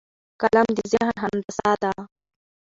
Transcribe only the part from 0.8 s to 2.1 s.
ذهن هندسه ده